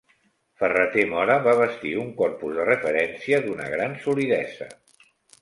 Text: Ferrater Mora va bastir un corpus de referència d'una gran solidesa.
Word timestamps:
Ferrater 0.61 1.03
Mora 1.11 1.35
va 1.47 1.53
bastir 1.59 1.91
un 2.05 2.09
corpus 2.23 2.57
de 2.57 2.67
referència 2.71 3.41
d'una 3.45 3.69
gran 3.77 3.95
solidesa. 4.09 4.73